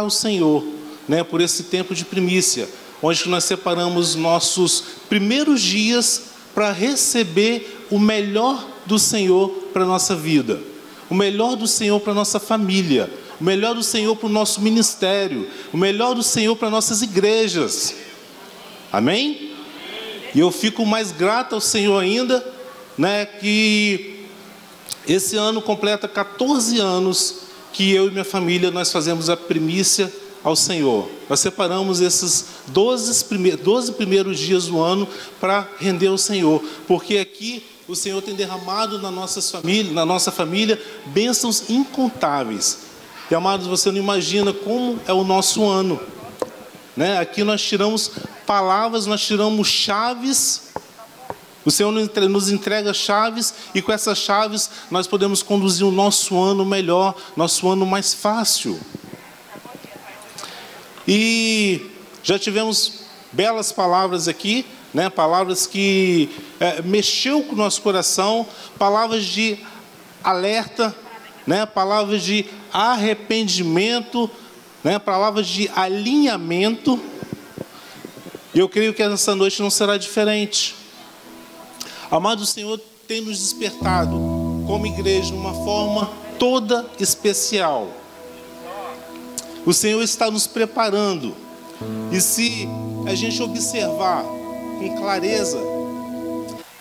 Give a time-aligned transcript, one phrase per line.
[0.00, 0.64] ao Senhor,
[1.06, 2.68] né, por esse tempo de primícia,
[3.02, 6.22] onde nós separamos nossos primeiros dias
[6.54, 10.60] para receber o melhor do Senhor para a nossa vida,
[11.08, 13.10] o melhor do Senhor para a nossa família,
[13.40, 17.94] o melhor do Senhor para o nosso ministério, o melhor do Senhor para nossas igrejas.
[18.92, 19.52] Amém?
[20.34, 22.44] E eu fico mais grato ao Senhor ainda,
[22.96, 24.26] né, que
[25.06, 30.12] esse ano completa 14 anos que eu e minha família nós fazemos a primícia
[30.42, 31.08] ao Senhor.
[31.28, 35.06] Nós separamos esses 12 primeiros, 12 primeiros dias do ano
[35.40, 40.30] para render ao Senhor, porque aqui o Senhor tem derramado na, nossas família, na nossa
[40.30, 42.78] família bênçãos incontáveis.
[43.30, 46.00] E amados, você não imagina como é o nosso ano.
[46.96, 47.18] Né?
[47.18, 48.10] Aqui nós tiramos
[48.46, 50.70] palavras, nós tiramos chaves.
[51.64, 56.64] O Senhor nos entrega chaves e com essas chaves nós podemos conduzir o nosso ano
[56.64, 58.80] melhor, nosso ano mais fácil.
[61.06, 61.90] E
[62.22, 63.00] já tivemos
[63.32, 65.10] belas palavras aqui, né?
[65.10, 68.46] palavras que é, mexeu com o nosso coração,
[68.78, 69.58] palavras de
[70.24, 70.94] alerta,
[71.46, 71.66] né?
[71.66, 74.30] palavras de arrependimento,
[74.82, 74.98] né?
[74.98, 76.98] palavras de alinhamento.
[78.54, 80.79] E eu creio que essa noite não será diferente.
[82.10, 84.16] Amado Senhor tem nos despertado
[84.66, 87.88] como igreja de uma forma toda especial.
[89.64, 91.34] O Senhor está nos preparando.
[92.10, 92.68] E se
[93.06, 95.58] a gente observar com clareza,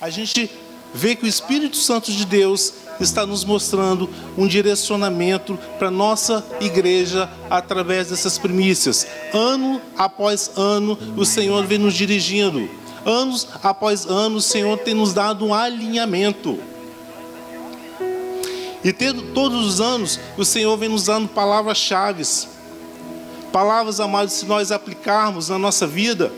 [0.01, 0.49] a gente
[0.93, 7.29] vê que o Espírito Santo de Deus está nos mostrando um direcionamento para nossa igreja
[7.49, 9.05] através dessas primícias.
[9.33, 12.67] Ano após ano, o Senhor vem nos dirigindo.
[13.05, 16.59] Anos após anos, o Senhor tem nos dado um alinhamento.
[18.83, 22.23] E tendo, todos os anos, o Senhor vem nos dando palavras-chave
[23.51, 26.31] Palavras, amados, se nós aplicarmos na nossa vida,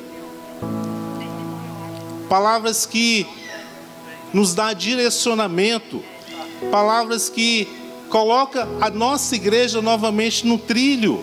[2.30, 3.28] palavras que
[4.32, 6.02] nos dá direcionamento,
[6.72, 7.67] palavras que
[8.08, 11.22] coloca a nossa igreja novamente no trilho.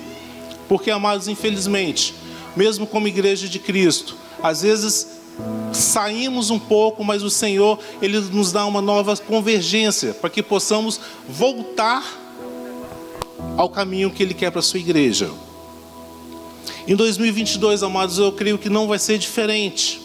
[0.68, 2.14] Porque, amados, infelizmente,
[2.54, 5.17] mesmo como igreja de Cristo, às vezes
[5.78, 11.00] saímos um pouco, mas o Senhor, ele nos dá uma nova convergência para que possamos
[11.28, 12.04] voltar
[13.56, 15.30] ao caminho que ele quer para a sua igreja.
[16.86, 20.00] Em 2022, amados, eu creio que não vai ser diferente.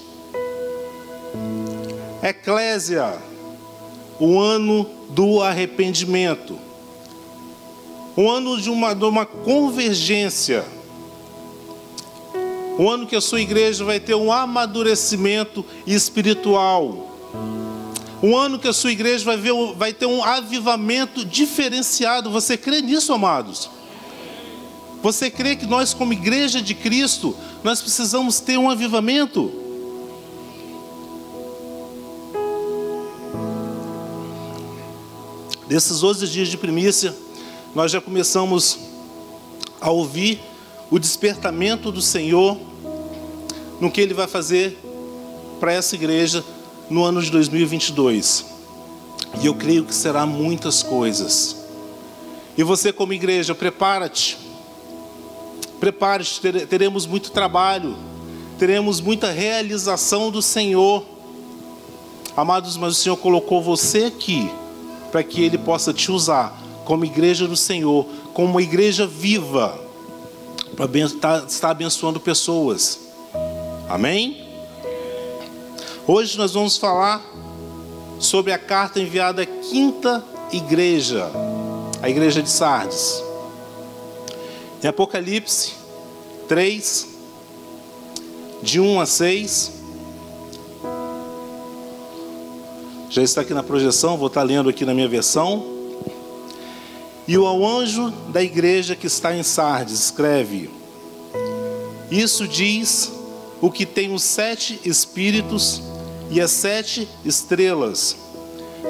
[2.22, 3.17] Eclésia,
[4.19, 6.57] o ano do arrependimento,
[8.16, 10.66] o ano de uma, de uma convergência,
[12.78, 17.11] o ano que a sua igreja vai ter um amadurecimento espiritual,
[18.22, 22.31] um ano que a sua igreja vai, ver, vai ter um avivamento diferenciado.
[22.31, 23.69] Você crê nisso, amados?
[25.01, 29.51] Você crê que nós, como igreja de Cristo, nós precisamos ter um avivamento?
[35.67, 37.13] Desses 12 dias de primícia,
[37.75, 38.79] nós já começamos
[39.81, 40.39] a ouvir
[40.93, 42.55] o despertamento do Senhor
[43.81, 44.77] no que Ele vai fazer
[45.59, 46.45] para essa igreja
[46.87, 48.45] no ano de 2022.
[49.41, 51.55] E eu creio que será muitas coisas.
[52.55, 54.37] E você, como igreja, prepara-te
[55.79, 57.97] Prepare-se, teremos muito trabalho,
[58.59, 61.03] teremos muita realização do Senhor.
[62.37, 64.47] Amados, mas o Senhor colocou você aqui
[65.11, 66.55] para que Ele possa te usar
[66.85, 69.82] como igreja do Senhor, como uma igreja viva,
[71.19, 73.00] tá, estar abençoando pessoas.
[73.89, 74.47] Amém?
[76.07, 77.23] Hoje nós vamos falar
[78.19, 81.29] sobre a carta enviada à quinta igreja,
[82.01, 83.23] a igreja de Sardes.
[84.83, 85.73] Em Apocalipse
[86.47, 87.07] 3,
[88.62, 89.72] de 1 a 6.
[93.09, 95.72] Já está aqui na projeção, vou estar lendo aqui na minha versão.
[97.28, 100.69] E o ao anjo da igreja que está em Sardes, escreve:
[102.12, 103.12] Isso diz
[103.62, 105.81] o que tem os sete espíritos
[106.30, 108.18] e as sete estrelas.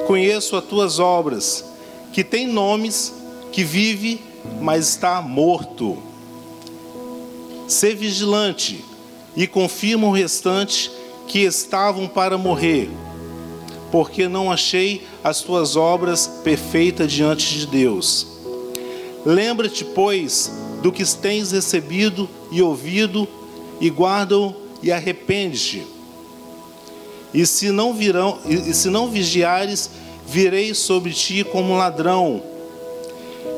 [0.06, 1.64] Conheço as tuas obras,
[2.12, 3.12] que tem nomes,
[3.52, 4.20] que vive
[4.60, 5.98] mas está morto.
[7.66, 8.84] Sê vigilante
[9.36, 10.90] e confirma o restante
[11.26, 12.90] que estavam para morrer,
[13.90, 18.26] porque não achei as tuas obras perfeitas diante de Deus.
[19.24, 23.26] Lembra-te, pois, do que tens recebido e ouvido,
[23.80, 25.86] e guarda-o e arrepende-te.
[27.32, 29.90] E se não virão, e se não vigiares,
[30.26, 32.54] virei sobre ti como ladrão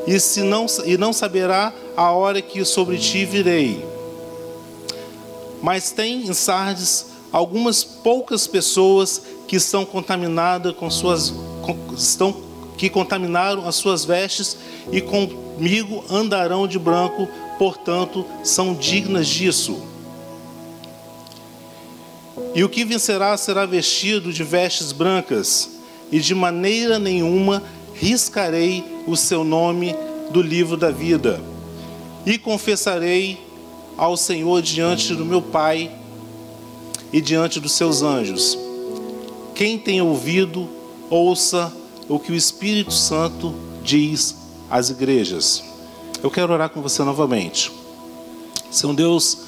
[0.07, 3.85] e, se não, e não saberá a hora que sobre ti virei.
[5.61, 11.35] Mas tem em Sardes algumas poucas pessoas que estão contaminadas com suas
[11.97, 12.47] estão
[12.79, 14.57] que contaminaram as suas vestes
[14.93, 15.01] e
[15.57, 17.27] comigo andarão de branco,
[17.59, 19.83] portanto, são dignas disso.
[22.55, 25.71] E o que vencerá será vestido de vestes brancas,
[26.13, 27.63] e de maneira nenhuma
[27.95, 29.97] riscarei o seu nome
[30.31, 31.41] do livro da vida.
[32.27, 33.41] E confessarei
[33.97, 35.91] ao Senhor diante do meu Pai
[37.11, 38.59] e diante dos seus anjos.
[39.55, 40.69] Quem tem ouvido,
[41.09, 41.73] ouça
[42.09, 45.63] o que o Espírito Santo diz às igrejas.
[46.23, 47.73] Eu quero orar com você novamente.
[48.71, 49.39] Senhor Deus,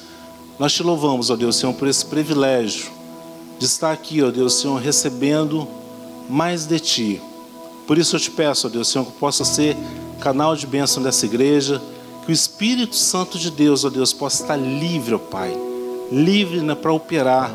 [0.57, 2.89] nós te louvamos, ó Deus, Senhor, por esse privilégio
[3.57, 5.67] de estar aqui, ó Deus, Senhor, recebendo
[6.29, 7.21] mais de Ti.
[7.85, 9.75] Por isso eu te peço, ó Deus, Senhor, que possa ser
[10.19, 11.81] canal de bênção dessa igreja,
[12.25, 15.55] que o Espírito Santo de Deus, ó Deus, possa estar livre, ó Pai,
[16.11, 17.51] livre né, para operar,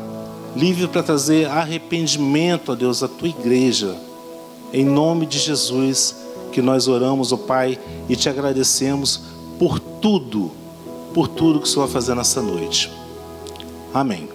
[0.55, 3.95] livre para trazer arrependimento, ó Deus, à Tua igreja.
[4.73, 6.15] Em nome de Jesus,
[6.55, 9.19] que nós oramos, ó Pai, e te agradecemos
[9.59, 10.49] por tudo,
[11.13, 12.89] por tudo que o Senhor vai fazer nessa noite.
[13.93, 14.29] Amém.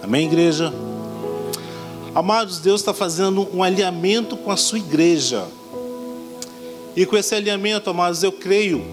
[0.00, 0.72] Amém, igreja?
[2.14, 5.44] Amados, Deus está fazendo um alinhamento com a sua igreja.
[6.94, 8.84] E com esse alinhamento, amados, eu creio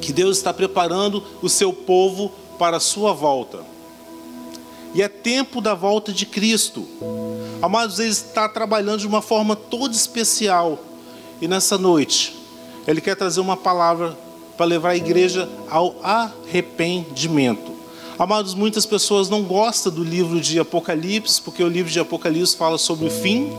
[0.00, 3.60] que Deus está preparando o seu povo para a sua volta.
[4.92, 6.84] E é tempo da volta de Cristo.
[7.62, 10.89] Amados, Ele está trabalhando de uma forma toda especial.
[11.40, 12.36] E nessa noite,
[12.86, 14.16] Ele quer trazer uma palavra
[14.56, 17.72] para levar a igreja ao arrependimento.
[18.18, 22.76] Amados, muitas pessoas não gostam do livro de Apocalipse, porque o livro de Apocalipse fala
[22.76, 23.50] sobre o fim,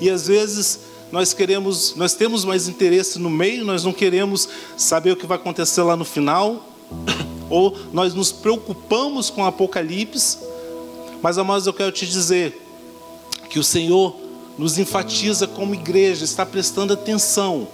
[0.00, 0.80] e às vezes
[1.12, 5.36] nós queremos, nós temos mais interesse no meio, nós não queremos saber o que vai
[5.36, 6.64] acontecer lá no final,
[7.48, 10.38] ou nós nos preocupamos com Apocalipse.
[11.22, 12.60] Mas amados, eu quero te dizer,
[13.50, 14.16] que o Senhor
[14.58, 17.68] nos enfatiza como igreja, está prestando atenção,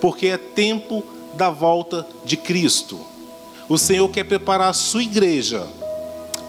[0.00, 1.02] porque é tempo
[1.34, 2.98] da volta de Cristo.
[3.68, 5.66] O Senhor quer preparar a sua igreja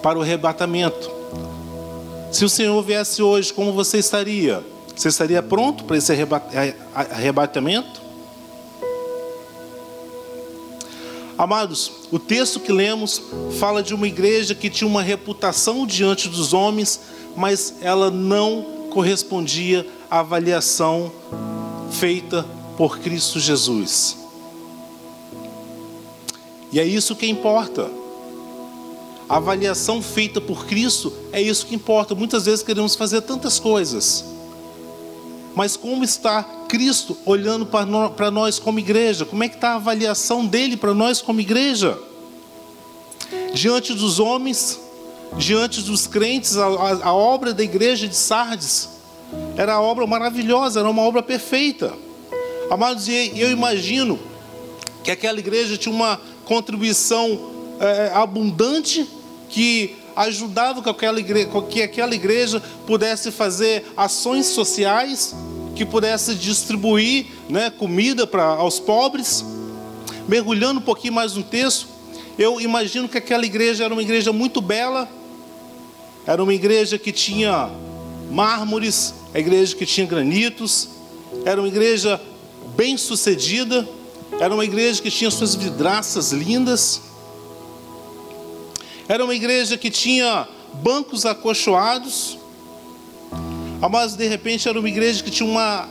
[0.01, 1.09] para o arrebatamento.
[2.31, 4.63] Se o Senhor viesse hoje, como você estaria?
[4.95, 6.11] Você estaria pronto para esse
[6.93, 8.01] arrebatamento?
[11.37, 13.21] Amados, o texto que lemos
[13.59, 16.99] fala de uma igreja que tinha uma reputação diante dos homens
[17.35, 21.11] mas ela não correspondia à avaliação
[21.89, 22.45] feita
[22.77, 24.17] por Cristo Jesus.
[26.71, 27.89] E é isso que importa.
[29.27, 32.13] A avaliação feita por Cristo é isso que importa.
[32.13, 34.25] Muitas vezes queremos fazer tantas coisas,
[35.55, 39.25] mas como está Cristo olhando para nós como igreja?
[39.25, 41.97] Como é que está a avaliação dele para nós como igreja?
[43.53, 44.79] Diante dos homens,
[45.37, 48.89] diante dos crentes, a, a, a obra da igreja de Sardes
[49.55, 51.93] era uma obra maravilhosa, era uma obra perfeita.
[52.69, 54.19] Amados, e eu imagino
[55.03, 59.07] que aquela igreja tinha uma contribuição é, abundante
[59.49, 65.35] que ajudava que aquela, igreja, que aquela igreja pudesse fazer ações sociais,
[65.75, 69.43] que pudesse distribuir né, comida para aos pobres.
[70.27, 71.87] Mergulhando um pouquinho mais no texto,
[72.37, 75.09] eu imagino que aquela igreja era uma igreja muito bela,
[76.25, 77.69] era uma igreja que tinha
[78.29, 80.89] mármores, a igreja que tinha granitos,
[81.45, 82.21] era uma igreja
[82.75, 83.87] bem sucedida,
[84.39, 87.01] era uma igreja que tinha suas vidraças lindas,
[89.07, 92.37] era uma igreja que tinha bancos acolchoados,
[93.89, 95.89] mas de repente era uma igreja que tinha uma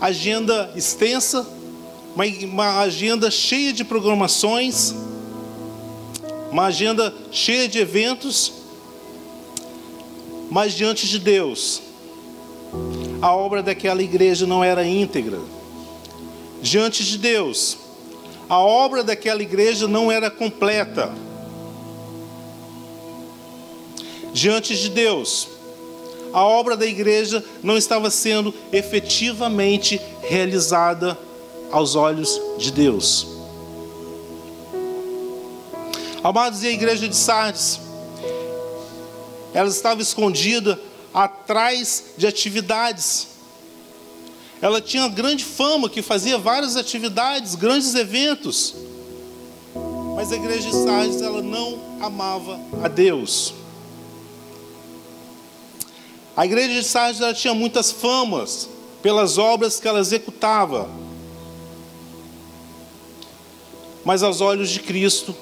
[0.00, 1.46] agenda extensa,
[2.14, 4.92] uma, uma agenda cheia de programações,
[6.50, 8.61] uma agenda cheia de eventos,
[10.52, 11.80] mas diante de Deus,
[13.22, 15.38] a obra daquela igreja não era íntegra.
[16.60, 17.78] Diante de Deus,
[18.50, 21.10] a obra daquela igreja não era completa.
[24.34, 25.48] Diante de Deus,
[26.34, 31.18] a obra da igreja não estava sendo efetivamente realizada
[31.70, 33.26] aos olhos de Deus.
[36.22, 37.81] Amados, e a igreja de Sardes?
[39.54, 40.80] Ela estava escondida
[41.12, 43.28] atrás de atividades.
[44.60, 48.74] Ela tinha grande fama, que fazia várias atividades, grandes eventos.
[50.14, 53.54] Mas a igreja de Sardes, ela não amava a Deus.
[56.36, 58.68] A igreja de Sardes ela tinha muitas famas
[59.02, 60.88] pelas obras que ela executava.
[64.04, 65.34] Mas aos olhos de Cristo,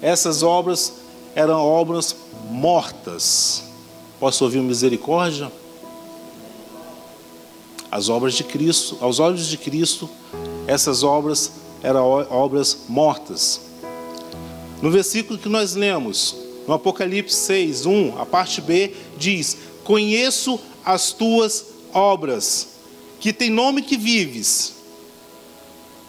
[0.00, 1.01] essas obras
[1.34, 2.14] eram obras
[2.50, 3.64] mortas.
[4.18, 5.50] Posso ouvir misericórdia?
[7.90, 10.08] As obras de Cristo, aos olhos de Cristo,
[10.66, 13.60] essas obras eram obras mortas.
[14.80, 16.34] No versículo que nós lemos,
[16.66, 22.68] no Apocalipse 6, 1, a parte B, diz: Conheço as tuas obras,
[23.20, 24.74] que tem nome que vives,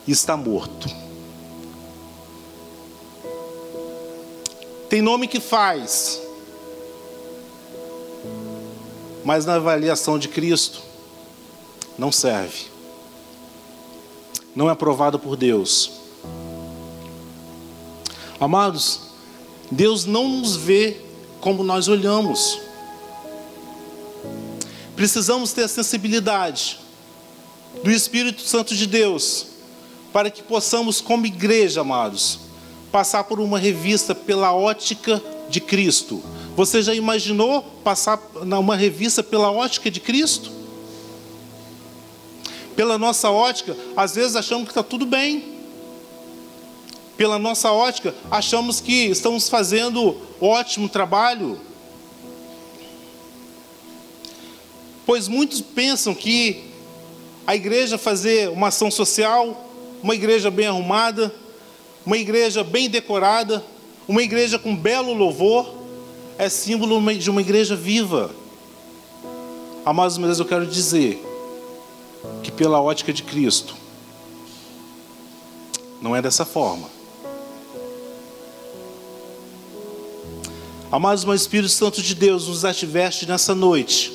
[0.07, 1.02] e está morto.
[4.93, 6.21] Tem nome que faz,
[9.25, 10.83] mas na avaliação de Cristo,
[11.97, 12.67] não serve.
[14.55, 15.93] Não é aprovado por Deus.
[18.39, 18.99] Amados,
[19.71, 21.01] Deus não nos vê
[21.41, 22.59] como nós olhamos.
[24.95, 26.79] Precisamos ter a sensibilidade
[27.83, 29.47] do Espírito Santo de Deus
[30.13, 32.52] para que possamos, como igreja, amados,
[32.93, 35.19] passar por uma revista pela ótica
[35.49, 36.21] de Cristo.
[36.55, 40.51] Você já imaginou passar uma revista pela ótica de Cristo?
[42.75, 45.55] Pela nossa ótica, às vezes achamos que está tudo bem.
[47.17, 51.59] Pela nossa ótica, achamos que estamos fazendo ótimo trabalho.
[55.03, 56.65] Pois muitos pensam que
[57.47, 59.67] a igreja fazer uma ação social,
[60.03, 61.33] uma igreja bem arrumada,
[62.05, 63.63] uma igreja bem decorada,
[64.07, 65.73] uma igreja com belo louvor,
[66.37, 68.31] é símbolo de uma igreja viva.
[69.85, 71.23] Amados, mas eu quero dizer
[72.41, 73.75] que, pela ótica de Cristo,
[76.01, 76.89] não é dessa forma.
[80.91, 84.11] Amados, o Espírito Santo de Deus nos adverte nessa noite,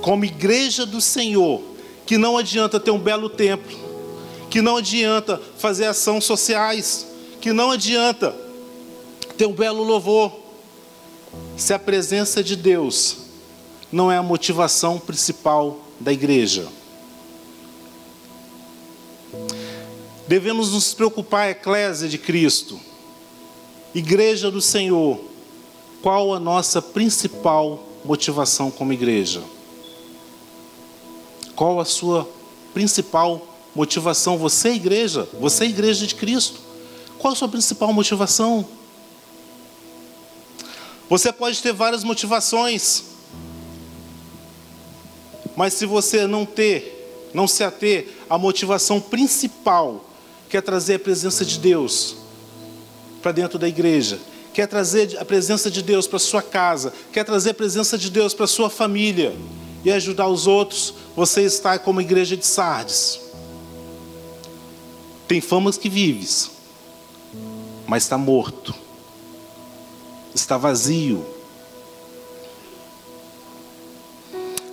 [0.00, 1.62] como igreja do Senhor,
[2.04, 3.78] que não adianta ter um belo templo,
[4.52, 7.06] que não adianta fazer ações sociais,
[7.40, 8.36] que não adianta
[9.34, 10.30] ter um belo louvor,
[11.56, 13.16] se a presença de Deus
[13.90, 16.68] não é a motivação principal da igreja.
[20.28, 22.78] Devemos nos preocupar, Eclésia de Cristo,
[23.94, 25.18] Igreja do Senhor,
[26.02, 29.42] qual a nossa principal motivação como igreja?
[31.56, 32.28] Qual a sua
[32.74, 36.60] principal motivação, você é igreja, você é igreja de Cristo.
[37.18, 38.66] Qual a sua principal motivação?
[41.08, 43.04] Você pode ter várias motivações,
[45.54, 50.08] mas se você não ter, não se ater à motivação principal,
[50.48, 52.16] que é trazer a presença de Deus
[53.22, 54.18] para dentro da igreja,
[54.52, 58.34] quer trazer a presença de Deus para sua casa, quer trazer a presença de Deus
[58.34, 59.34] para sua família
[59.84, 63.21] e ajudar os outros, você está como igreja de Sardes.
[65.32, 66.50] Tem famas que vives,
[67.86, 68.74] mas está morto,
[70.34, 71.24] está vazio.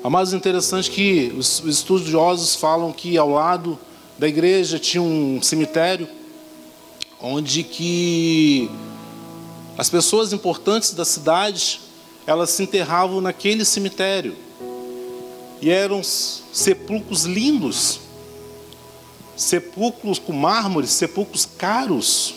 [0.04, 3.80] Amados, interessante que os estudiosos falam que ao lado
[4.18, 6.10] da igreja tinha um cemitério
[7.22, 8.70] onde que
[9.78, 11.80] as pessoas importantes da cidade
[12.28, 14.36] elas se enterravam naquele cemitério
[15.62, 18.09] e eram sepulcros lindos
[19.40, 22.36] sepulcros com mármore, sepulcros caros.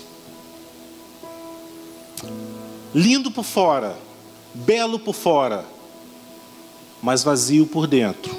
[2.94, 3.98] Lindo por fora,
[4.54, 5.64] belo por fora,
[7.02, 8.32] mas vazio por dentro,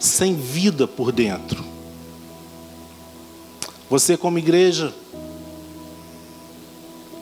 [0.00, 1.62] sem vida por dentro.
[3.90, 4.94] Você, como igreja,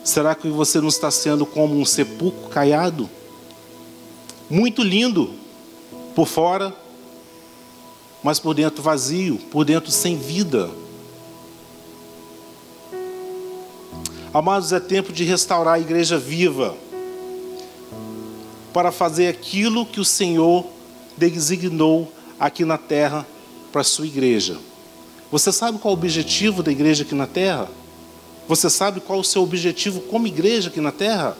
[0.05, 3.09] será que você não está sendo como um sepulcro caiado?
[4.49, 5.31] Muito lindo
[6.15, 6.73] por fora,
[8.23, 10.69] mas por dentro vazio, por dentro sem vida.
[14.33, 16.75] Amados, é tempo de restaurar a igreja viva,
[18.71, 20.65] para fazer aquilo que o Senhor
[21.17, 23.27] designou aqui na terra
[23.71, 24.57] para a sua igreja.
[25.29, 27.69] Você sabe qual é o objetivo da igreja aqui na terra?
[28.47, 31.37] Você sabe qual é o seu objetivo como igreja aqui na terra?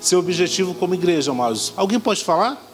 [0.00, 1.72] Seu objetivo como igreja, amados.
[1.76, 2.73] Alguém pode falar?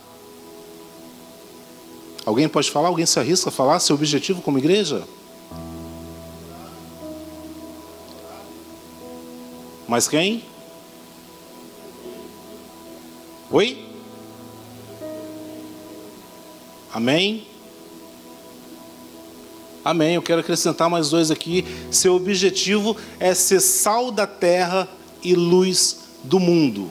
[2.25, 2.89] Alguém pode falar?
[2.89, 5.03] Alguém se arrisca a falar seu objetivo como igreja?
[9.89, 10.45] Mas quem?
[13.50, 13.85] Oi?
[16.93, 17.47] Amém?
[19.85, 20.15] Amém.
[20.15, 21.65] Eu quero acrescentar mais dois aqui.
[21.91, 24.89] Seu objetivo é ser sal da terra
[25.23, 26.91] e luz do mundo.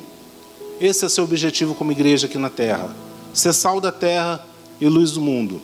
[0.81, 2.93] Esse é seu objetivo como igreja aqui na terra.
[3.33, 4.45] Ser sal da terra
[4.79, 5.61] e luz do mundo.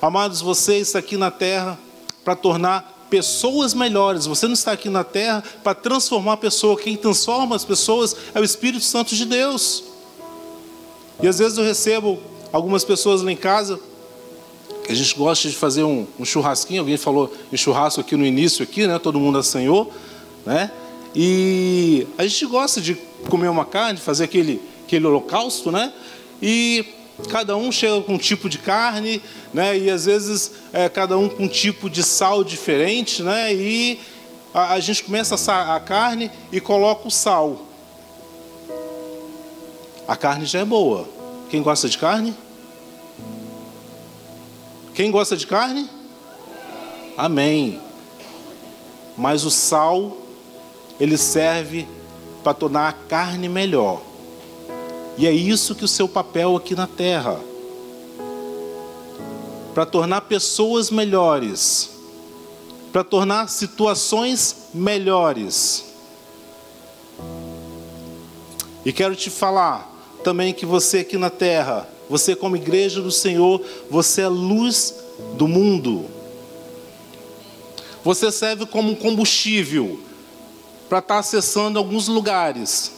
[0.00, 1.78] Amados, você está aqui na terra
[2.24, 4.26] para tornar pessoas melhores.
[4.26, 6.78] Você não está aqui na terra para transformar a pessoa.
[6.78, 9.84] Quem transforma as pessoas é o Espírito Santo de Deus.
[11.22, 12.18] E às vezes eu recebo
[12.52, 13.80] algumas pessoas lá em casa
[14.88, 18.62] a gente gosta de fazer um, um, churrasquinho, alguém falou em churrasco aqui no início,
[18.62, 18.98] aqui, né?
[18.98, 19.92] Todo mundo assanhou,
[20.46, 20.70] né?
[21.14, 22.94] E a gente gosta de
[23.28, 25.92] comer uma carne, fazer aquele, aquele holocausto, né?
[26.40, 26.86] E
[27.26, 29.22] cada um chega com um tipo de carne,
[29.52, 29.76] né?
[29.76, 33.52] E às vezes é, cada um com um tipo de sal diferente, né?
[33.52, 34.00] E
[34.54, 37.66] a, a gente começa a a carne e coloca o sal.
[40.06, 41.08] A carne já é boa.
[41.50, 42.34] Quem gosta de carne?
[44.94, 45.88] Quem gosta de carne?
[47.16, 47.80] Amém.
[49.16, 50.16] Mas o sal,
[51.00, 51.86] ele serve
[52.42, 54.00] para tornar a carne melhor.
[55.18, 57.40] E é isso que o seu papel aqui na terra.
[59.74, 61.90] Para tornar pessoas melhores,
[62.92, 65.86] para tornar situações melhores.
[68.84, 73.60] E quero te falar também que você aqui na terra, você, como igreja do Senhor,
[73.90, 74.94] você é luz
[75.34, 76.06] do mundo.
[78.04, 79.98] Você serve como combustível
[80.88, 82.92] para estar acessando alguns lugares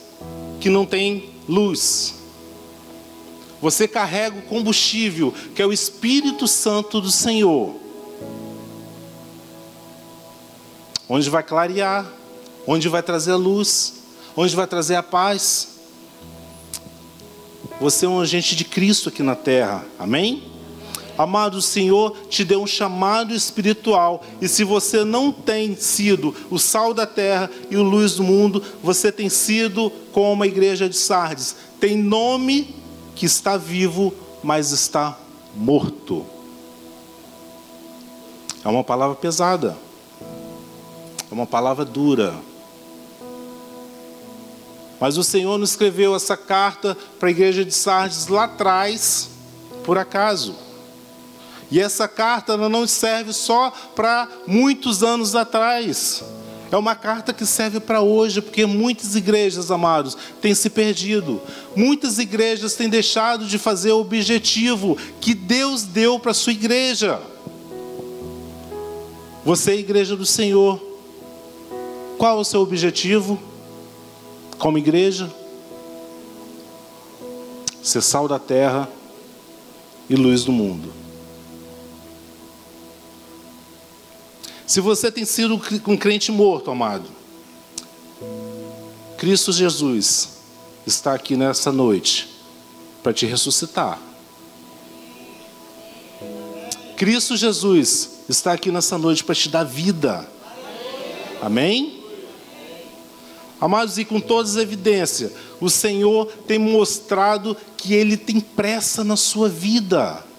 [0.61, 2.15] que não tem luz.
[3.61, 7.77] Você carrega o combustível, que é o Espírito Santo do Senhor.
[11.09, 12.11] Onde vai clarear,
[12.67, 13.95] onde vai trazer a luz,
[14.37, 15.69] onde vai trazer a paz.
[17.81, 19.85] Você é um agente de Cristo aqui na terra.
[19.99, 20.60] Amém?
[21.21, 24.25] Amado, o Senhor te deu um chamado espiritual.
[24.41, 28.65] E se você não tem sido o sal da terra e o luz do mundo,
[28.83, 31.55] você tem sido como a igreja de Sardes.
[31.79, 32.75] Tem nome
[33.15, 35.19] que está vivo, mas está
[35.55, 36.25] morto.
[38.65, 39.77] É uma palavra pesada.
[41.31, 42.35] É uma palavra dura.
[44.99, 49.28] Mas o Senhor não escreveu essa carta para a igreja de Sardes lá atrás,
[49.85, 50.70] por acaso.
[51.71, 56.23] E essa carta não serve só para muitos anos atrás.
[56.71, 61.41] É uma carta que serve para hoje, porque muitas igrejas, amados, têm se perdido.
[61.75, 67.21] Muitas igrejas têm deixado de fazer o objetivo que Deus deu para a sua igreja.
[69.45, 70.80] Você é igreja do Senhor.
[72.19, 73.50] Qual é o seu objetivo?
[74.61, 75.33] como igreja,
[77.83, 78.87] ser sal da terra
[80.09, 80.93] e luz do mundo.
[84.71, 87.11] Se você tem sido um crente morto, amado,
[89.19, 90.28] Cristo Jesus
[90.87, 92.28] está aqui nessa noite
[93.02, 93.99] para te ressuscitar.
[96.97, 100.25] Cristo Jesus está aqui nessa noite para te dar vida.
[101.43, 102.04] Amém?
[103.61, 109.17] Amados, e com todas as evidências, o Senhor tem mostrado que Ele tem pressa na
[109.17, 110.29] sua vida.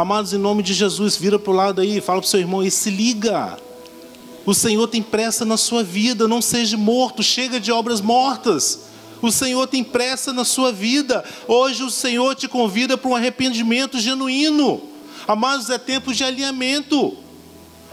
[0.00, 2.62] Amados, em nome de Jesus, vira para o lado aí, fala para o seu irmão
[2.62, 3.58] e se liga.
[4.46, 8.84] O Senhor tem pressa na sua vida, não seja morto, chega de obras mortas.
[9.20, 11.22] O Senhor tem pressa na sua vida.
[11.46, 14.80] Hoje o Senhor te convida para um arrependimento genuíno.
[15.28, 17.14] Amados, é tempo de alinhamento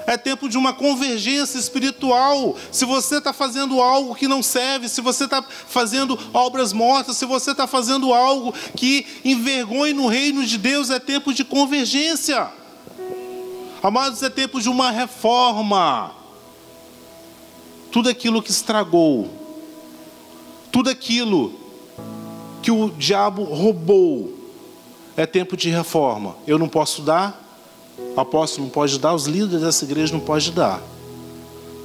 [0.07, 2.55] é tempo de uma convergência espiritual.
[2.71, 7.25] Se você está fazendo algo que não serve, se você está fazendo obras mortas, se
[7.25, 12.49] você está fazendo algo que envergonhe no reino de Deus, é tempo de convergência.
[13.83, 16.15] Amados, é tempo de uma reforma.
[17.91, 19.29] Tudo aquilo que estragou,
[20.71, 21.53] tudo aquilo
[22.63, 24.33] que o diabo roubou,
[25.17, 26.37] é tempo de reforma.
[26.47, 27.46] Eu não posso dar,
[27.97, 30.81] o apóstolo não pode dar, os líderes dessa igreja não pode dar.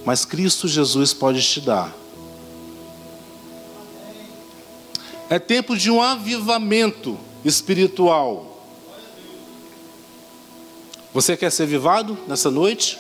[0.05, 1.95] Mas Cristo Jesus pode te dar.
[5.31, 8.67] É tempo de um avivamento espiritual.
[11.15, 12.99] Você quer ser avivado nessa noite?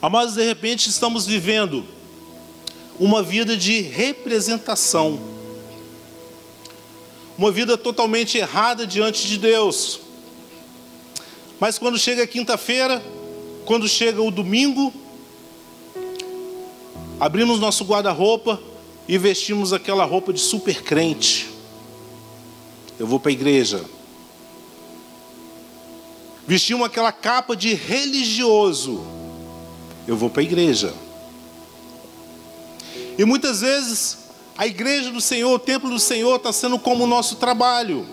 [0.00, 1.84] Amados, de repente estamos vivendo
[2.98, 5.33] uma vida de representação
[7.36, 10.00] uma vida totalmente errada diante de Deus.
[11.58, 13.02] Mas quando chega a quinta-feira,
[13.64, 14.92] quando chega o domingo,
[17.18, 18.60] abrimos nosso guarda-roupa
[19.08, 21.48] e vestimos aquela roupa de super crente.
[22.98, 23.84] Eu vou para a igreja.
[26.46, 29.02] Vestimos aquela capa de religioso.
[30.06, 30.92] Eu vou para a igreja.
[33.16, 34.23] E muitas vezes
[34.56, 38.06] a igreja do Senhor, o templo do Senhor está sendo como o nosso trabalho.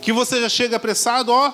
[0.00, 1.52] que você já chega apressado, ó.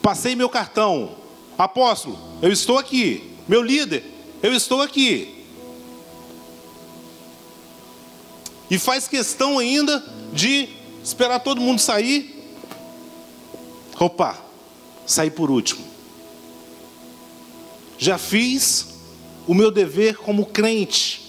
[0.00, 1.16] Passei meu cartão.
[1.58, 3.32] Apóstolo, eu estou aqui.
[3.48, 4.04] Meu líder,
[4.40, 5.44] eu estou aqui.
[8.70, 10.68] E faz questão ainda de
[11.02, 12.54] esperar todo mundo sair.
[13.98, 14.38] Opa,
[15.04, 15.84] sair por último.
[17.98, 18.86] Já fiz
[19.46, 21.25] o meu dever como crente.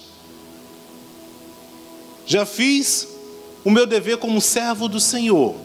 [2.27, 3.07] Já fiz
[3.63, 5.55] o meu dever como servo do Senhor.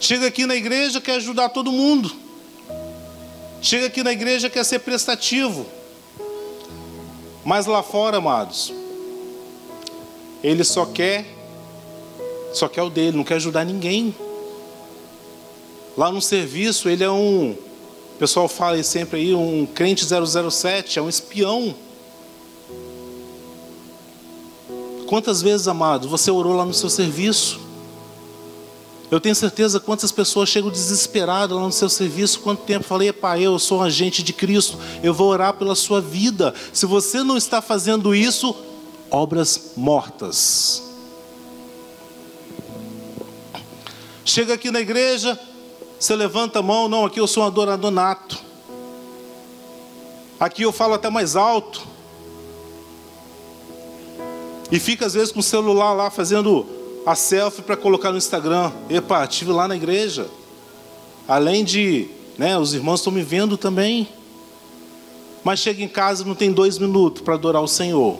[0.00, 2.10] Chega aqui na igreja, quer ajudar todo mundo.
[3.62, 5.64] Chega aqui na igreja, quer ser prestativo.
[7.44, 8.72] Mas lá fora, amados,
[10.42, 11.24] ele só quer,
[12.52, 14.14] só quer o dele, não quer ajudar ninguém.
[15.96, 21.02] Lá no serviço, ele é um, o pessoal fala sempre aí, um crente 007, é
[21.02, 21.74] um espião.
[25.08, 27.58] Quantas vezes, amado, você orou lá no seu serviço?
[29.10, 32.40] Eu tenho certeza quantas pessoas chegam desesperadas lá no seu serviço.
[32.40, 35.98] Quanto tempo falei, pai, eu sou um agente de Cristo, eu vou orar pela sua
[35.98, 36.54] vida.
[36.74, 38.54] Se você não está fazendo isso,
[39.10, 40.82] obras mortas.
[44.26, 45.40] Chega aqui na igreja,
[45.98, 48.38] você levanta a mão, não, aqui eu sou um adorador nato.
[50.38, 51.87] Aqui eu falo até mais alto.
[54.70, 56.66] E fica às vezes com o celular lá fazendo
[57.06, 58.70] a selfie para colocar no Instagram.
[58.90, 60.28] Epa, estive lá na igreja.
[61.26, 64.08] Além de, né, os irmãos estão me vendo também.
[65.42, 68.18] Mas chega em casa não tem dois minutos para adorar o Senhor.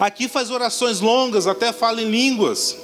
[0.00, 2.76] Aqui faz orações longas, até fala em línguas.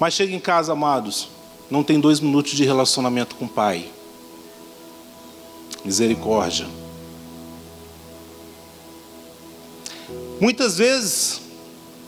[0.00, 1.28] Mas chega em casa, amados,
[1.70, 3.90] não tem dois minutos de relacionamento com o Pai.
[5.84, 6.66] Misericórdia.
[10.40, 11.40] Muitas vezes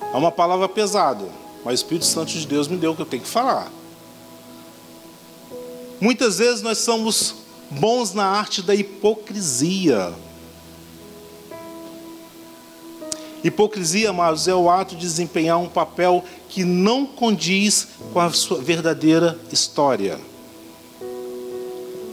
[0.00, 1.24] é uma palavra pesada,
[1.64, 3.70] mas o Espírito Santo de Deus me deu o que eu tenho que falar.
[6.00, 7.34] Muitas vezes nós somos
[7.70, 10.14] bons na arte da hipocrisia.
[13.42, 18.60] Hipocrisia, amados, é o ato de desempenhar um papel que não condiz com a sua
[18.60, 20.20] verdadeira história.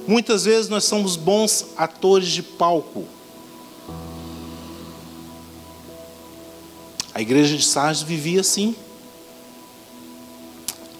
[0.07, 3.05] Muitas vezes nós somos bons atores de palco.
[7.17, 8.75] A igreja de Sardes vivia assim.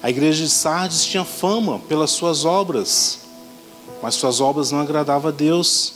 [0.01, 3.19] A igreja de Sardes tinha fama pelas suas obras,
[4.01, 5.93] mas suas obras não agradavam a Deus.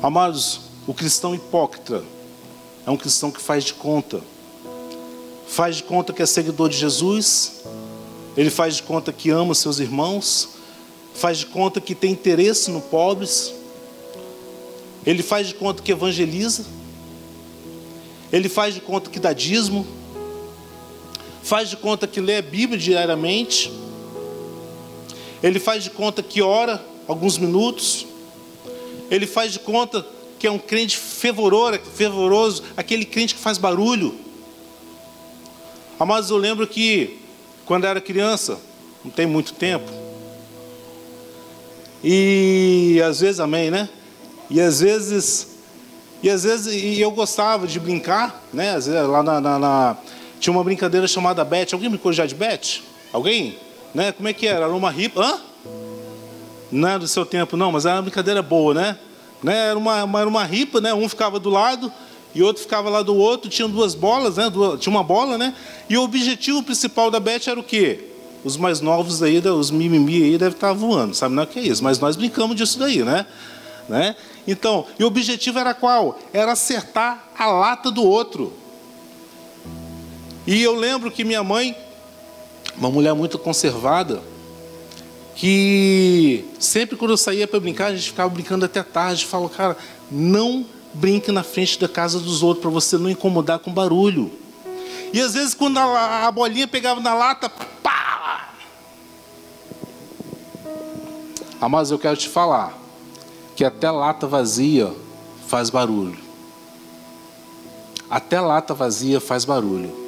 [0.00, 2.04] Amados, o cristão hipócrita
[2.86, 4.20] é um cristão que faz de conta.
[5.48, 7.64] Faz de conta que é seguidor de Jesus,
[8.36, 10.50] ele faz de conta que ama seus irmãos,
[11.12, 13.52] faz de conta que tem interesse no pobres,
[15.04, 16.64] ele faz de conta que evangeliza,
[18.34, 19.86] ele faz de conta que dá dízimo,
[21.40, 23.72] faz de conta que lê a Bíblia diariamente,
[25.40, 28.04] ele faz de conta que ora alguns minutos,
[29.08, 30.04] ele faz de conta
[30.36, 34.16] que é um crente fervoroso, fervoroso aquele crente que faz barulho.
[35.96, 37.20] Amados, eu lembro que
[37.64, 38.58] quando era criança,
[39.04, 39.88] não tem muito tempo,
[42.02, 43.88] e às vezes, amém, né?
[44.50, 45.53] E às vezes
[46.24, 48.74] e às vezes e eu gostava de brincar, né?
[48.74, 49.96] Às vezes, lá na, na, na,
[50.40, 51.74] tinha uma brincadeira chamada Bet.
[51.74, 52.82] Alguém brincou já de Bet?
[53.12, 53.58] Alguém?
[53.94, 54.10] Né?
[54.10, 54.64] Como é que era?
[54.64, 55.20] Era uma ripa.
[55.22, 55.38] Hã?
[56.72, 58.98] Não é do seu tempo, não, mas era uma brincadeira boa, né?
[59.42, 59.68] né?
[59.68, 60.94] Era, uma, era uma ripa, né?
[60.94, 61.92] Um ficava do lado
[62.34, 64.50] e outro ficava lá do outro, tinham duas bolas, né?
[64.80, 65.54] Tinha uma bola, né?
[65.90, 68.00] E o objetivo principal da Bet era o quê?
[68.42, 71.62] Os mais novos aí, os mimimi aí devem estar voando, sabe não é que é
[71.62, 71.84] isso?
[71.84, 73.26] Mas nós brincamos disso daí, né?
[73.88, 74.16] né?
[74.46, 76.18] Então, e o objetivo era qual?
[76.32, 78.52] Era acertar a lata do outro.
[80.46, 81.74] E eu lembro que minha mãe,
[82.76, 84.22] uma mulher muito conservada,
[85.34, 89.76] que sempre quando eu saía para brincar, a gente ficava brincando até tarde, falou, cara,
[90.10, 94.30] não brinque na frente da casa dos outros para você não incomodar com barulho.
[95.12, 98.50] E às vezes quando a, a bolinha pegava na lata, pá!
[101.60, 102.76] Ah, eu quero te falar,
[103.56, 104.92] que até lata vazia
[105.46, 106.18] faz barulho.
[108.10, 110.04] Até lata vazia faz barulho.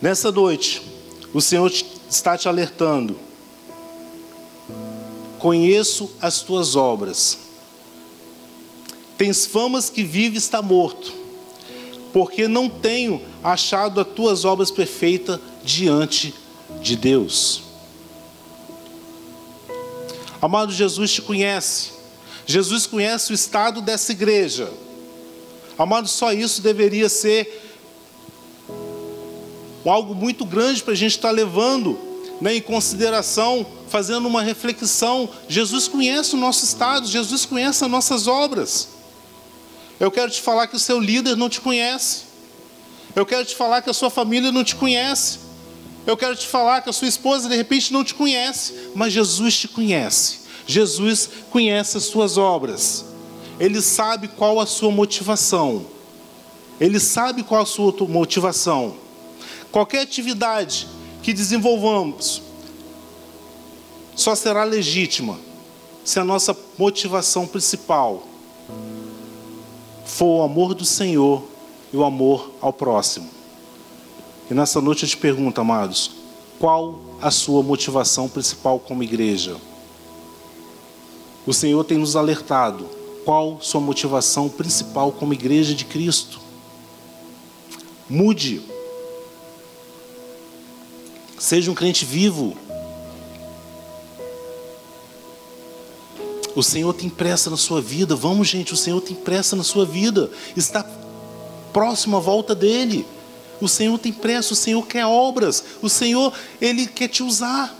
[0.00, 0.82] Nessa noite,
[1.34, 1.72] o Senhor
[2.08, 3.16] está te alertando.
[5.38, 7.38] Conheço as tuas obras.
[9.16, 11.12] Tens famas que vive está morto,
[12.12, 16.32] porque não tenho achado as tuas obras perfeitas diante
[16.80, 17.67] de Deus.
[20.40, 21.90] Amado, Jesus te conhece.
[22.46, 24.72] Jesus conhece o estado dessa igreja.
[25.76, 27.64] Amado, só isso deveria ser
[29.84, 31.98] algo muito grande para a gente estar levando
[32.40, 35.28] né, em consideração, fazendo uma reflexão.
[35.48, 38.88] Jesus conhece o nosso estado, Jesus conhece as nossas obras.
[39.98, 42.22] Eu quero te falar que o seu líder não te conhece.
[43.16, 45.47] Eu quero te falar que a sua família não te conhece.
[46.06, 49.58] Eu quero te falar que a sua esposa de repente não te conhece, mas Jesus
[49.58, 50.40] te conhece.
[50.66, 53.04] Jesus conhece as suas obras.
[53.58, 55.86] Ele sabe qual a sua motivação.
[56.80, 58.96] Ele sabe qual a sua motivação.
[59.70, 60.86] Qualquer atividade
[61.22, 62.42] que desenvolvamos
[64.14, 65.38] só será legítima
[66.04, 68.26] se a nossa motivação principal
[70.04, 71.44] for o amor do Senhor
[71.92, 73.37] e o amor ao próximo.
[74.50, 76.12] E nessa noite eu te pergunto, amados,
[76.58, 79.56] qual a sua motivação principal como igreja?
[81.46, 82.86] O Senhor tem nos alertado.
[83.24, 86.40] Qual sua motivação principal como igreja de Cristo?
[88.08, 88.62] Mude.
[91.38, 92.56] Seja um crente vivo.
[96.56, 98.16] O Senhor tem pressa na sua vida.
[98.16, 100.30] Vamos, gente, o Senhor tem pressa na sua vida.
[100.56, 100.84] Está
[101.72, 103.06] próximo à volta dele.
[103.60, 105.64] O Senhor tem pressa, o Senhor quer obras.
[105.82, 107.76] O Senhor, ele quer te usar.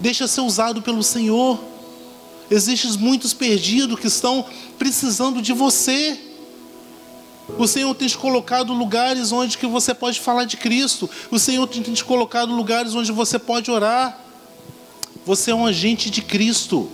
[0.00, 1.58] Deixa ser usado pelo Senhor.
[2.50, 4.44] Existem muitos perdidos que estão
[4.78, 6.18] precisando de você.
[7.58, 11.08] O Senhor tem te colocado lugares onde que você pode falar de Cristo.
[11.30, 14.18] O Senhor tem te colocado lugares onde você pode orar.
[15.26, 16.88] Você é um agente de Cristo.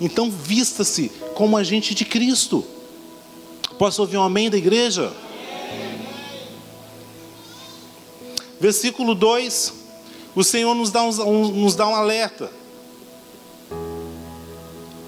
[0.00, 2.64] Então vista-se como agente de Cristo.
[3.78, 5.12] Posso ouvir um amém da igreja?
[8.60, 9.72] Versículo 2,
[10.34, 12.52] o Senhor nos dá um, nos dá um alerta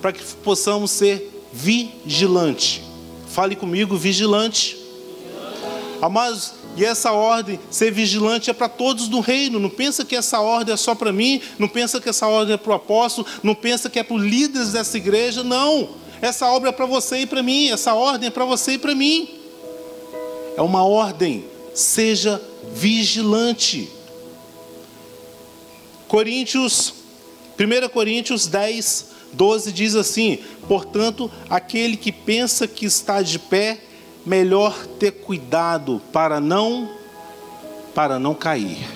[0.00, 2.82] para que possamos ser vigilante.
[3.28, 4.76] Fale comigo, vigilante.
[6.00, 9.60] Amados, e essa ordem, ser vigilante, é para todos do reino.
[9.60, 12.56] Não pensa que essa ordem é só para mim, não pensa que essa ordem é
[12.56, 15.44] para o apóstolo, não pensa que é para os líderes dessa igreja.
[15.44, 15.90] Não.
[16.20, 18.94] Essa obra é para você e para mim, essa ordem é para você e para
[18.94, 19.28] mim.
[20.56, 21.44] É uma ordem.
[21.74, 22.40] Seja
[22.72, 23.88] vigilante.
[26.08, 26.94] Coríntios,
[27.58, 33.80] 1 Coríntios 10, 12 diz assim: Portanto, aquele que pensa que está de pé,
[34.24, 36.90] melhor ter cuidado para não
[37.94, 38.88] para não cair.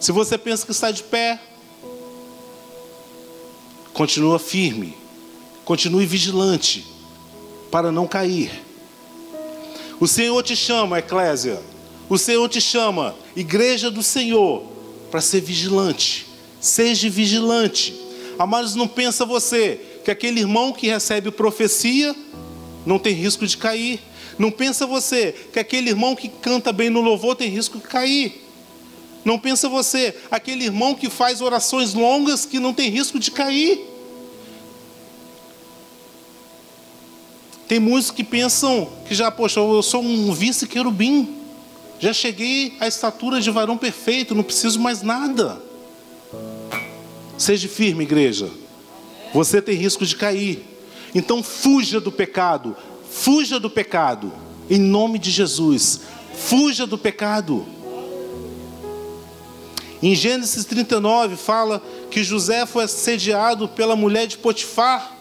[0.00, 1.40] Se você pensa que está de pé,
[3.92, 4.96] continua firme,
[5.64, 6.84] continue vigilante
[7.70, 8.50] para não cair.
[10.00, 11.62] O Senhor te chama, eclésia.
[12.12, 14.64] O Senhor te chama, igreja do Senhor,
[15.10, 16.26] para ser vigilante.
[16.60, 17.94] Seja vigilante.
[18.38, 22.14] Amados, não pensa você que aquele irmão que recebe profecia
[22.84, 23.98] não tem risco de cair.
[24.38, 28.46] Não pensa você que aquele irmão que canta bem no louvor tem risco de cair.
[29.24, 33.88] Não pensa você aquele irmão que faz orações longas que não tem risco de cair.
[37.66, 41.40] Tem muitos que pensam que já, poxa, eu sou um vice-querubim.
[42.02, 45.62] Já cheguei à estatura de varão perfeito, não preciso mais nada.
[47.38, 48.50] Seja firme, igreja.
[49.32, 50.64] Você tem risco de cair.
[51.14, 52.76] Então fuja do pecado.
[53.08, 54.32] Fuja do pecado.
[54.68, 56.00] Em nome de Jesus.
[56.34, 57.64] Fuja do pecado.
[60.02, 65.16] Em Gênesis 39 fala que José foi assediado pela mulher de Potifar.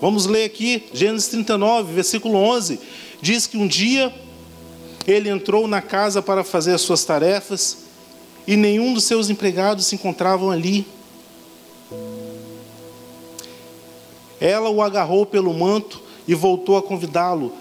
[0.00, 2.80] Vamos ler aqui, Gênesis 39, versículo 11.
[3.20, 4.10] Diz que um dia
[5.10, 7.78] ele entrou na casa para fazer as suas tarefas
[8.46, 10.86] e nenhum dos seus empregados se encontravam ali.
[14.40, 17.52] Ela o agarrou pelo manto e voltou a convidá-lo: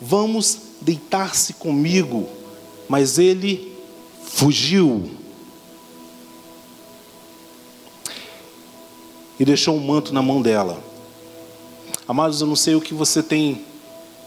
[0.00, 2.28] Vamos deitar-se comigo.
[2.88, 3.76] Mas ele
[4.24, 5.10] fugiu.
[9.38, 10.82] E deixou o manto na mão dela.
[12.06, 13.64] Amados, eu não sei o que você tem,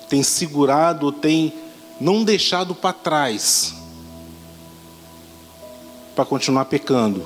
[0.08, 1.54] tem segurado ou tem
[2.02, 3.76] não deixado para trás
[6.16, 7.24] para continuar pecando.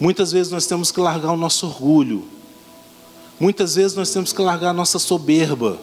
[0.00, 2.26] Muitas vezes nós temos que largar o nosso orgulho.
[3.38, 5.78] Muitas vezes nós temos que largar a nossa soberba.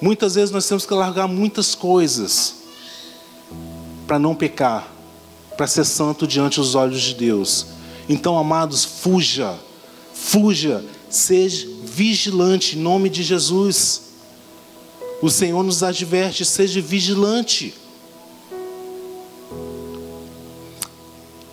[0.00, 2.54] Muitas vezes nós temos que largar muitas coisas
[4.06, 4.90] para não pecar,
[5.56, 7.66] para ser santo diante dos olhos de Deus.
[8.08, 9.58] Então, amados, fuja,
[10.14, 14.09] fuja, seja vigilante em nome de Jesus.
[15.22, 17.74] O Senhor nos adverte, seja vigilante.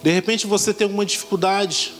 [0.01, 1.93] De repente você tem alguma dificuldade.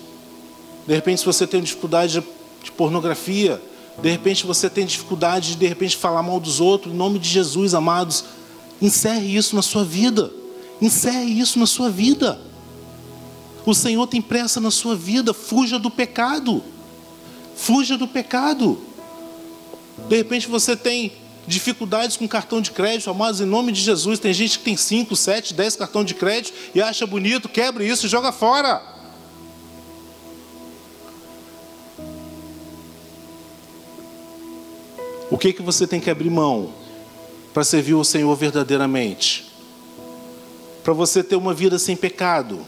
[0.87, 2.23] De repente você tem dificuldade
[2.63, 3.61] de pornografia.
[4.01, 6.93] De repente você tem dificuldade de de repente falar mal dos outros.
[6.93, 8.23] Em nome de Jesus, amados,
[8.81, 10.31] encerre isso na sua vida.
[10.81, 12.39] Encerre isso na sua vida.
[13.65, 15.33] O Senhor tem pressa na sua vida.
[15.33, 16.63] Fuja do pecado.
[17.57, 18.79] Fuja do pecado.
[20.07, 21.11] De repente você tem
[21.47, 24.19] dificuldades com cartão de crédito, amados, em nome de Jesus.
[24.19, 28.05] Tem gente que tem 5, 7, 10 cartão de crédito e acha bonito, quebra isso
[28.05, 28.95] e joga fora.
[35.31, 36.73] O que que você tem que abrir mão
[37.53, 39.51] para servir o Senhor verdadeiramente?
[40.83, 42.65] Para você ter uma vida sem pecado.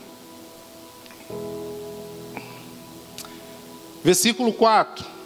[4.03, 5.18] Versículo 4.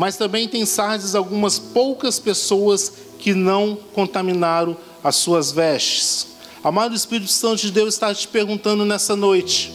[0.00, 6.28] Mas também tem Sardes algumas poucas pessoas que não contaminaram as suas vestes.
[6.64, 9.70] Amado Espírito Santo de Deus está te perguntando nessa noite: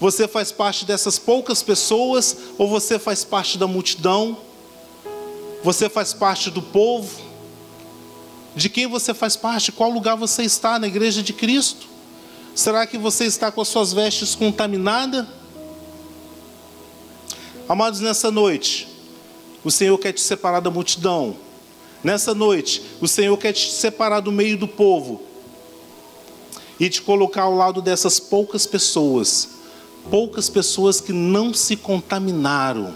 [0.00, 4.38] você faz parte dessas poucas pessoas ou você faz parte da multidão?
[5.62, 7.20] Você faz parte do povo?
[8.56, 9.72] De quem você faz parte?
[9.72, 11.86] Qual lugar você está na igreja de Cristo?
[12.54, 15.26] Será que você está com as suas vestes contaminadas?
[17.74, 18.86] Amados, nessa noite,
[19.64, 21.34] o Senhor quer te separar da multidão.
[22.04, 25.20] Nessa noite, o Senhor quer te separar do meio do povo
[26.78, 29.48] e te colocar ao lado dessas poucas pessoas
[30.08, 32.94] poucas pessoas que não se contaminaram,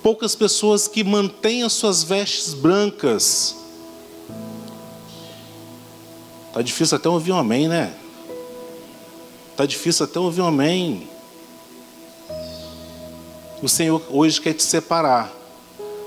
[0.00, 3.56] poucas pessoas que mantêm as suas vestes brancas.
[6.52, 7.92] Tá difícil até ouvir um amém, né?
[9.56, 11.07] Tá difícil até ouvir um amém.
[13.62, 15.32] O Senhor hoje quer te separar.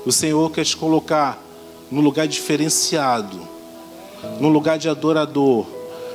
[0.04, 1.42] O Senhor quer te colocar
[1.90, 3.40] no lugar diferenciado,
[4.40, 5.66] no lugar de adorador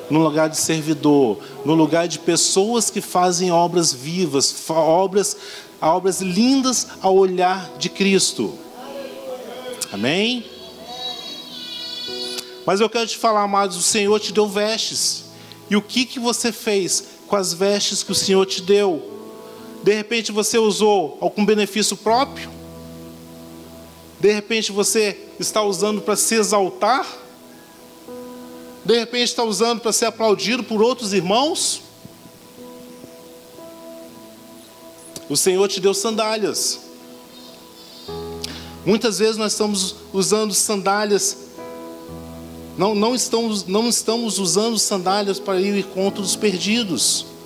[0.10, 5.36] no lugar de servidor, no lugar de pessoas que fazem obras vivas, obras,
[5.82, 8.54] obras lindas ao olhar de Cristo.
[9.92, 10.46] Amém?
[12.66, 15.26] Mas eu quero te falar, amados, o Senhor te deu vestes.
[15.70, 19.17] E o que, que você fez com as vestes que o Senhor te deu?
[19.88, 22.52] De repente você usou algum benefício próprio?
[24.20, 27.08] De repente você está usando para se exaltar?
[28.84, 31.84] de repente está usando para ser aplaudido por outros irmãos?
[35.30, 36.82] O Senhor te deu sandálias.
[38.86, 41.38] Muitas vezes nós estamos usando sandálias,
[42.78, 47.37] não, não, estamos, não estamos usando sandálias para ir ao encontro dos perdidos.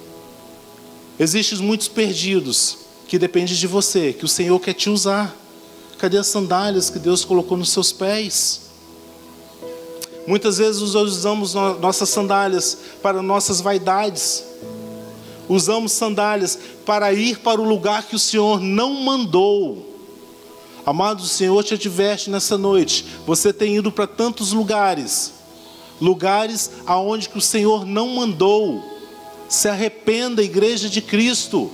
[1.22, 5.38] Existem muitos perdidos que dependem de você, que o Senhor quer te usar.
[6.00, 8.62] Cadê as sandálias que Deus colocou nos seus pés?
[10.26, 14.44] Muitas vezes usamos nossas sandálias para nossas vaidades.
[15.48, 16.58] Usamos sandálias
[16.88, 19.96] para ir para o lugar que o Senhor não mandou.
[20.84, 23.06] Amado, o Senhor te adverte nessa noite.
[23.28, 25.34] Você tem ido para tantos lugares,
[26.02, 28.91] lugares aonde que o Senhor não mandou.
[29.52, 31.70] Se arrependa, igreja de Cristo.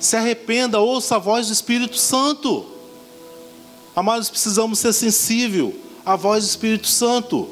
[0.00, 2.64] Se arrependa, ouça a voz do Espírito Santo.
[3.94, 7.50] Amados, precisamos ser sensível à voz do Espírito Santo.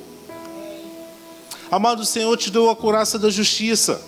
[1.70, 4.00] Amado, Senhor te deu a couraça da justiça,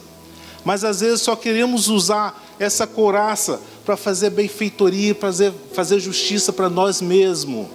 [0.65, 6.71] mas às vezes só queremos usar essa couraça para fazer benfeitoria, fazer, fazer justiça para
[6.71, 7.67] nós mesmos.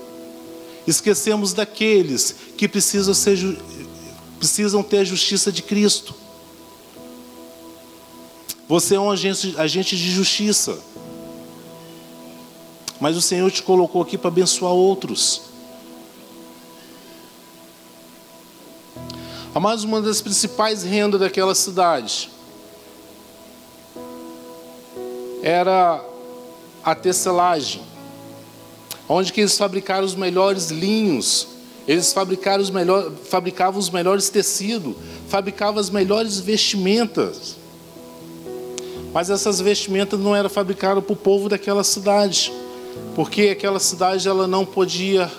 [0.87, 3.37] Esquecemos daqueles que precisam, ser,
[4.39, 6.24] precisam ter a justiça de Cristo.
[8.67, 10.79] Você é um agente, agente de justiça.
[12.99, 15.41] Mas o Senhor te colocou aqui para abençoar outros.
[19.53, 22.29] Amados, uma das principais rendas daquela cidade
[25.41, 26.03] era
[26.83, 27.83] a tecelagem,
[29.07, 31.47] onde que eles fabricaram os melhores linhos,
[31.87, 32.71] eles fabricaram os
[33.29, 34.95] fabricavam os melhores tecidos,
[35.29, 37.55] fabricavam as melhores vestimentas.
[39.15, 42.51] Mas essas vestimentas não eram fabricadas para o povo daquela cidade,
[43.15, 45.31] porque aquela cidade ela não podia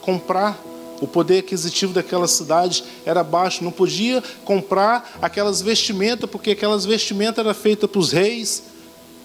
[0.00, 0.56] comprar
[1.00, 7.44] o poder aquisitivo daquela cidade era baixo, não podia comprar aquelas vestimentas, porque aquelas vestimentas
[7.44, 8.62] eram feitas para os reis,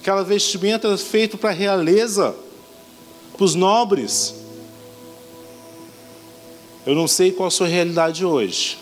[0.02, 2.36] aquela vestimenta era feita para a realeza,
[3.38, 4.34] para os nobres.
[6.84, 8.76] Eu não sei qual a sua realidade hoje.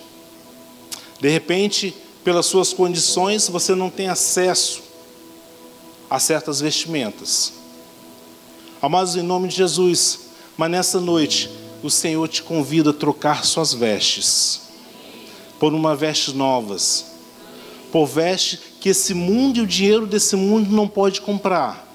[1.20, 4.87] De repente, pelas suas condições, você não tem acesso
[6.10, 7.54] a certas vestimentas.
[8.82, 10.20] Amados, em nome de Jesus,
[10.56, 11.50] mas nessa noite,
[11.84, 14.62] o Senhor te convida a trocar suas vestes.
[15.60, 17.06] por uma veste novas,
[17.92, 21.86] por veste que esse mundo e o dinheiro desse mundo não pode comprar.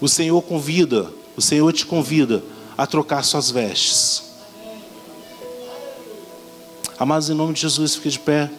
[0.00, 2.42] O Senhor convida, o Senhor te convida
[2.76, 4.22] a trocar suas vestes.
[6.98, 8.50] Amados, em nome de Jesus, fique de pé.